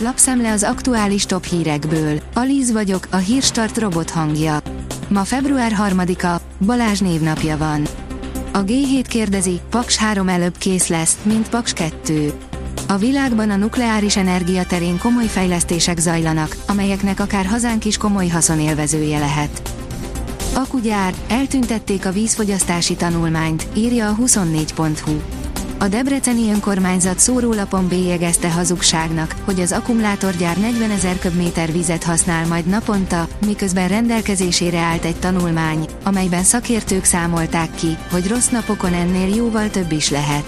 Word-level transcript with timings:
lapszemle 0.00 0.52
az 0.52 0.62
aktuális 0.62 1.26
top 1.26 1.44
hírekből. 1.44 2.20
Alíz 2.34 2.72
vagyok, 2.72 3.06
a 3.10 3.16
hírstart 3.16 3.78
robot 3.78 4.10
hangja. 4.10 4.58
Ma 5.08 5.24
február 5.24 5.72
3-a, 5.78 6.40
Balázs 6.64 6.98
névnapja 6.98 7.56
van. 7.56 7.86
A 8.52 8.64
G7 8.64 9.04
kérdezi, 9.08 9.60
Paks 9.70 9.96
3 9.96 10.28
előbb 10.28 10.58
kész 10.58 10.86
lesz, 10.86 11.16
mint 11.22 11.48
Paks 11.48 11.72
2. 11.72 12.32
A 12.88 12.96
világban 12.96 13.50
a 13.50 13.56
nukleáris 13.56 14.16
energia 14.16 14.64
terén 14.64 14.98
komoly 14.98 15.26
fejlesztések 15.26 15.98
zajlanak, 15.98 16.56
amelyeknek 16.66 17.20
akár 17.20 17.46
hazánk 17.46 17.84
is 17.84 17.96
komoly 17.96 18.28
haszonélvezője 18.28 19.18
lehet. 19.18 19.62
Akugyár, 20.54 21.14
eltüntették 21.28 22.06
a 22.06 22.12
vízfogyasztási 22.12 22.94
tanulmányt, 22.94 23.66
írja 23.74 24.08
a 24.08 24.16
24.hu. 24.16 25.12
A 25.80 25.88
Debreceni 25.88 26.50
önkormányzat 26.50 27.18
szórólapon 27.18 27.88
bélyegezte 27.88 28.50
hazugságnak, 28.50 29.34
hogy 29.44 29.60
az 29.60 29.72
akkumulátorgyár 29.72 30.58
40 30.58 30.90
ezer 30.90 31.18
köbméter 31.18 31.72
vizet 31.72 32.04
használ 32.04 32.46
majd 32.46 32.66
naponta, 32.66 33.28
miközben 33.46 33.88
rendelkezésére 33.88 34.78
állt 34.78 35.04
egy 35.04 35.16
tanulmány, 35.16 35.86
amelyben 36.04 36.42
szakértők 36.42 37.04
számolták 37.04 37.74
ki, 37.74 37.96
hogy 38.10 38.28
rossz 38.28 38.48
napokon 38.48 38.92
ennél 38.92 39.34
jóval 39.34 39.70
több 39.70 39.92
is 39.92 40.10
lehet. 40.10 40.44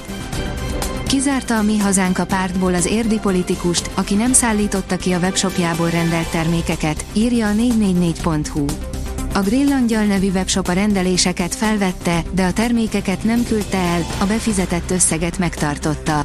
Kizárta 1.07 1.57
a 1.57 1.63
Mi 1.63 1.79
Hazánk 1.79 2.19
a 2.19 2.27
pártból 2.27 2.75
az 2.75 2.87
érdi 2.87 3.19
politikust, 3.19 3.91
aki 3.95 4.15
nem 4.15 4.33
szállította 4.33 4.97
ki 4.97 5.13
a 5.13 5.19
webshopjából 5.19 5.91
rendelt 5.91 6.31
termékeket, 6.31 7.05
írja 7.13 7.49
a 7.49 7.53
444.hu. 7.53 8.90
A 9.35 9.41
Grillangyal 9.41 10.05
nevű 10.05 10.31
webshop 10.31 10.69
a 10.69 10.73
rendeléseket 10.73 11.55
felvette, 11.55 12.23
de 12.33 12.45
a 12.45 12.53
termékeket 12.53 13.25
nem 13.25 13.45
küldte 13.45 13.79
el, 13.79 14.07
a 14.21 14.25
befizetett 14.25 14.91
összeget 14.91 15.39
megtartotta. 15.39 16.25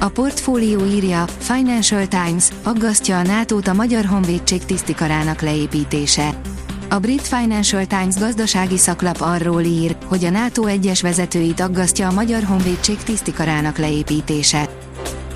A 0.00 0.08
portfólió 0.08 0.84
írja, 0.84 1.24
Financial 1.38 2.06
Times, 2.06 2.48
aggasztja 2.62 3.18
a 3.18 3.22
nato 3.22 3.58
a 3.64 3.72
Magyar 3.72 4.04
Honvédség 4.04 4.64
tisztikarának 4.64 5.40
leépítése. 5.40 6.40
A 6.88 6.98
brit 6.98 7.22
Financial 7.22 7.86
Times 7.86 8.14
gazdasági 8.14 8.78
szaklap 8.78 9.20
arról 9.20 9.62
ír, 9.62 9.96
hogy 10.04 10.24
a 10.24 10.30
NATO 10.30 10.64
egyes 10.64 11.02
vezetőit 11.02 11.60
aggasztja 11.60 12.08
a 12.08 12.12
Magyar 12.12 12.42
Honvédség 12.42 12.96
tisztikarának 12.96 13.78
leépítése. 13.78 14.68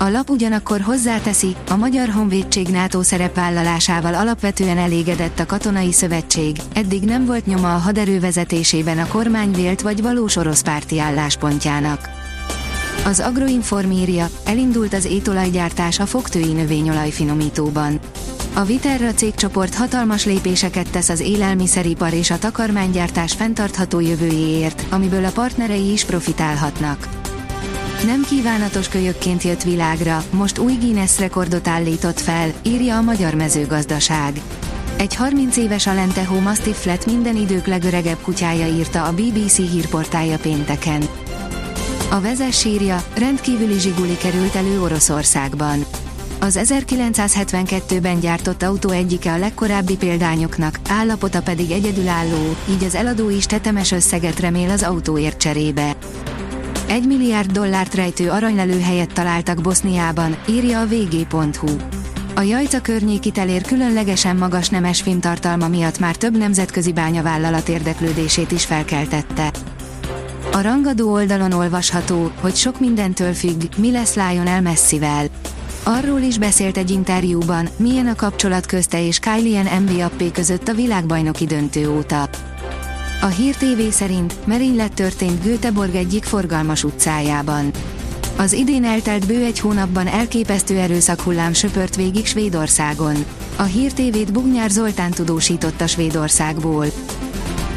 A 0.01 0.09
lap 0.09 0.29
ugyanakkor 0.29 0.81
hozzáteszi, 0.81 1.55
a 1.69 1.75
Magyar 1.75 2.09
Honvédség 2.09 2.67
NATO 2.67 3.03
szerepvállalásával 3.03 4.15
alapvetően 4.15 4.77
elégedett 4.77 5.39
a 5.39 5.45
katonai 5.45 5.91
szövetség, 5.91 6.57
eddig 6.73 7.03
nem 7.03 7.25
volt 7.25 7.45
nyoma 7.45 7.75
a 7.75 7.77
haderő 7.77 8.19
vezetésében 8.19 8.99
a 8.99 9.07
kormány 9.07 9.51
vélt 9.51 9.81
vagy 9.81 10.01
valós 10.01 10.35
orosz 10.35 10.61
párti 10.61 10.99
álláspontjának. 10.99 12.09
Az 13.05 13.19
Agroinform 13.19 13.91
írja, 13.91 14.29
elindult 14.45 14.93
az 14.93 15.05
étolajgyártás 15.05 15.99
a 15.99 16.05
fogtői 16.05 16.51
növényolaj 16.51 17.09
finomítóban. 17.09 17.99
A 18.53 18.63
Viterra 18.63 19.13
cégcsoport 19.13 19.75
hatalmas 19.75 20.25
lépéseket 20.25 20.89
tesz 20.89 21.09
az 21.09 21.19
élelmiszeripar 21.19 22.13
és 22.13 22.31
a 22.31 22.39
takarmánygyártás 22.39 23.33
fenntartható 23.33 23.99
jövőjéért, 23.99 24.85
amiből 24.89 25.25
a 25.25 25.31
partnerei 25.31 25.91
is 25.91 26.05
profitálhatnak. 26.05 27.20
Nem 28.05 28.23
kívánatos 28.23 28.87
kölyökként 28.87 29.43
jött 29.43 29.63
világra, 29.63 30.23
most 30.31 30.57
új 30.57 30.73
Guinness 30.73 31.19
rekordot 31.19 31.67
állított 31.67 32.19
fel, 32.19 32.51
írja 32.63 32.97
a 32.97 33.01
Magyar 33.01 33.33
Mezőgazdaság. 33.33 34.41
Egy 34.97 35.15
30 35.15 35.57
éves 35.57 35.87
Alentejo 35.87 36.39
Mastiff 36.39 36.85
lett 36.85 37.05
minden 37.05 37.35
idők 37.35 37.65
legöregebb 37.65 38.21
kutyája 38.21 38.67
írta 38.67 39.03
a 39.03 39.11
BBC 39.11 39.55
hírportája 39.55 40.37
pénteken. 40.37 41.01
A 42.11 42.21
vezes 42.21 42.59
sírja, 42.59 43.03
rendkívüli 43.17 43.79
zsiguli 43.79 44.17
került 44.17 44.55
elő 44.55 44.81
Oroszországban. 44.81 45.85
Az 46.39 46.59
1972-ben 46.63 48.19
gyártott 48.19 48.63
autó 48.63 48.89
egyike 48.89 49.31
a 49.31 49.37
legkorábbi 49.37 49.97
példányoknak, 49.97 50.79
állapota 50.89 51.41
pedig 51.41 51.71
egyedülálló, 51.71 52.55
így 52.69 52.83
az 52.83 52.95
eladó 52.95 53.29
is 53.29 53.45
tetemes 53.45 53.91
összeget 53.91 54.39
remél 54.39 54.69
az 54.69 54.83
autóért 54.83 55.37
cserébe. 55.37 55.95
1 56.91 57.07
milliárd 57.07 57.51
dollárt 57.51 57.93
rejtő 57.93 58.29
aranylelőhelyet 58.29 59.13
találtak 59.13 59.61
Boszniában, 59.61 60.37
írja 60.49 60.79
a 60.79 60.85
vg.hu. 60.85 61.69
A 62.35 62.41
Jajca 62.41 62.81
környéki 62.81 63.31
telér 63.31 63.61
különlegesen 63.61 64.35
magas 64.35 64.69
nemes 64.69 65.03
tartalma 65.19 65.67
miatt 65.67 65.99
már 65.99 66.15
több 66.15 66.37
nemzetközi 66.37 66.93
bányavállalat 66.93 67.69
érdeklődését 67.69 68.51
is 68.51 68.65
felkeltette. 68.65 69.51
A 70.51 70.61
rangadó 70.61 71.11
oldalon 71.11 71.51
olvasható, 71.51 72.31
hogy 72.41 72.55
sok 72.55 72.79
mindentől 72.79 73.33
függ, 73.33 73.61
mi 73.77 73.91
lesz 73.91 74.15
Lionel 74.15 74.61
Messivel. 74.61 75.25
Arról 75.83 76.19
is 76.19 76.37
beszélt 76.37 76.77
egy 76.77 76.91
interjúban, 76.91 77.69
milyen 77.77 78.07
a 78.07 78.15
kapcsolat 78.15 78.65
közte 78.65 79.05
és 79.05 79.19
Kylian 79.19 79.81
Mbappé 79.81 80.31
között 80.31 80.67
a 80.67 80.73
világbajnoki 80.73 81.45
döntő 81.45 81.89
óta. 81.89 82.29
A 83.23 83.27
Hír 83.27 83.55
TV 83.55 83.87
szerint 83.89 84.47
merénylet 84.47 84.93
történt 84.93 85.43
Göteborg 85.43 85.95
egyik 85.95 86.23
forgalmas 86.23 86.83
utcájában. 86.83 87.71
Az 88.37 88.53
idén 88.53 88.83
eltelt 88.83 89.27
bő 89.27 89.43
egy 89.43 89.59
hónapban 89.59 90.07
elképesztő 90.07 90.77
erőszakhullám 90.77 91.53
söpört 91.53 91.95
végig 91.95 92.25
Svédországon. 92.25 93.25
A 93.55 93.63
Hír 93.63 93.93
TV-t 93.93 94.31
Bugnyár 94.31 94.69
Zoltán 94.69 95.11
tudósította 95.11 95.87
Svédországból. 95.87 96.85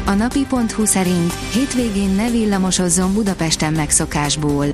A 0.05 0.11
napi.hu 0.11 0.85
szerint 0.85 1.33
hétvégén 1.53 2.15
ne 2.15 2.29
villamosozzon 2.29 3.13
Budapesten 3.13 3.73
megszokásból. 3.73 4.65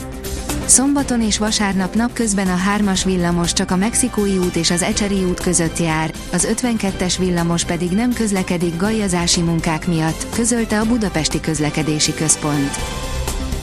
Szombaton 0.72 1.22
és 1.22 1.38
vasárnap 1.38 1.96
napközben 1.96 2.48
a 2.48 2.56
3-as 2.78 3.02
villamos 3.06 3.54
csak 3.54 3.72
a 3.72 3.76
Mexikói 3.76 4.38
út 4.38 4.56
és 4.56 4.72
az 4.72 4.82
Ecseri 4.82 5.24
út 5.24 5.40
között 5.40 5.80
jár, 5.80 6.14
az 6.32 6.48
52-es 6.54 7.16
villamos 7.20 7.64
pedig 7.64 7.90
nem 7.90 8.14
közlekedik 8.14 8.78
gajjazási 8.78 9.42
munkák 9.42 9.88
miatt, 9.88 10.26
közölte 10.36 10.80
a 10.80 10.86
Budapesti 10.86 11.40
Közlekedési 11.40 12.14
Központ. 12.14 12.76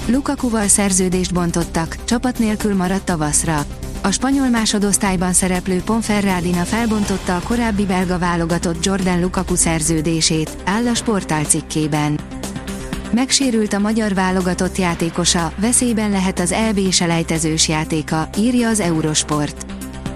Lukakuval 0.06 0.69
szerződést 0.69 1.34
bontottak, 1.34 1.96
csapat 2.04 2.38
nélkül 2.38 2.74
maradt 2.74 3.04
tavaszra. 3.04 3.64
A 4.02 4.10
spanyol 4.10 4.48
másodosztályban 4.48 5.32
szereplő 5.32 5.82
Ponferradina 5.82 6.62
felbontotta 6.62 7.36
a 7.36 7.42
korábbi 7.44 7.86
belga 7.86 8.19
válogatott 8.19 8.84
Jordan 8.84 9.20
Lukaku 9.20 9.54
szerződését, 9.54 10.56
áll 10.64 10.86
a 10.86 10.94
sportál 10.94 11.44
cikkében. 11.44 12.38
Megsérült 13.12 13.72
a 13.72 13.78
magyar 13.78 14.14
válogatott 14.14 14.78
játékosa, 14.78 15.52
veszélyben 15.56 16.10
lehet 16.10 16.41
az 16.41 16.52
EB 16.52 16.91
selejtezős 16.91 17.69
játéka, 17.69 18.28
írja 18.38 18.69
az 18.69 18.80
Eurosport. 18.80 19.66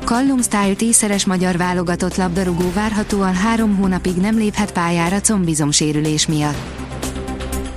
Callum 0.05 0.43
Style 0.43 0.75
tízszeres 0.75 1.27
magyar 1.27 1.57
válogatott 1.57 2.17
labdarúgó 2.17 2.73
várhatóan 2.75 3.35
három 3.35 3.77
hónapig 3.77 4.17
nem 4.17 4.37
léphet 4.37 4.73
pályára 4.73 5.21
combizomsérülés 5.21 6.27
miatt. 6.27 6.57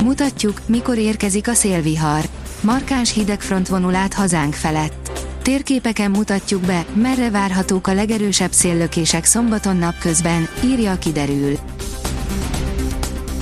Mutatjuk, 0.03 0.61
mikor 0.65 0.97
érkezik 0.97 1.47
a 1.47 1.53
szélvihar. 1.53 2.25
Markáns 2.61 3.13
hidegfront 3.13 3.67
vonul 3.67 3.95
át 3.95 4.13
hazánk 4.13 4.53
felett. 4.53 5.11
Térképeken 5.41 6.11
mutatjuk 6.11 6.61
be, 6.61 6.85
merre 6.93 7.29
várhatók 7.29 7.87
a 7.87 7.93
legerősebb 7.93 8.51
széllökések 8.51 9.25
szombaton 9.25 9.77
napközben, 9.77 10.47
írja 10.63 10.97
kiderül. 10.97 11.57